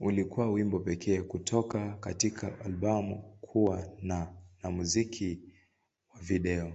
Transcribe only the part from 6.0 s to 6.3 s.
wa